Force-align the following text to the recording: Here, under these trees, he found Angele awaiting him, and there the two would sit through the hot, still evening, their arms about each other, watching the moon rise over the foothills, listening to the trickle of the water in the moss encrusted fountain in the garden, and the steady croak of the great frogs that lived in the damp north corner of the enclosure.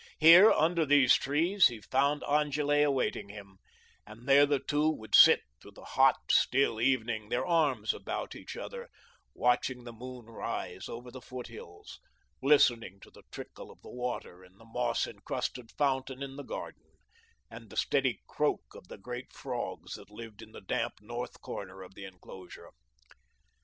Here, 0.17 0.51
under 0.51 0.83
these 0.83 1.13
trees, 1.13 1.67
he 1.67 1.79
found 1.79 2.23
Angele 2.23 2.83
awaiting 2.87 3.29
him, 3.29 3.59
and 4.03 4.27
there 4.27 4.47
the 4.47 4.57
two 4.57 4.89
would 4.89 5.13
sit 5.13 5.41
through 5.61 5.73
the 5.75 5.83
hot, 5.93 6.17
still 6.31 6.81
evening, 6.81 7.29
their 7.29 7.45
arms 7.45 7.93
about 7.93 8.33
each 8.33 8.57
other, 8.57 8.89
watching 9.35 9.83
the 9.83 9.93
moon 9.93 10.25
rise 10.25 10.89
over 10.89 11.11
the 11.11 11.21
foothills, 11.21 11.99
listening 12.41 12.99
to 13.01 13.11
the 13.11 13.21
trickle 13.31 13.69
of 13.69 13.83
the 13.83 13.91
water 13.91 14.43
in 14.43 14.57
the 14.57 14.65
moss 14.65 15.05
encrusted 15.05 15.69
fountain 15.77 16.23
in 16.23 16.35
the 16.35 16.41
garden, 16.43 16.97
and 17.51 17.69
the 17.69 17.77
steady 17.77 18.21
croak 18.25 18.73
of 18.73 18.87
the 18.87 18.97
great 18.97 19.31
frogs 19.31 19.93
that 19.93 20.09
lived 20.09 20.41
in 20.41 20.51
the 20.51 20.61
damp 20.61 20.95
north 20.99 21.39
corner 21.41 21.83
of 21.83 21.93
the 21.93 22.05
enclosure. 22.05 22.71